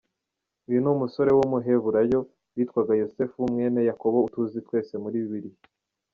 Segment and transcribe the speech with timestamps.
[0.67, 2.19] Uyu ni umusore w'umuheburayo
[2.55, 5.59] witwaga Yosefu mwene yakobo tuzi twese muri bibiliya.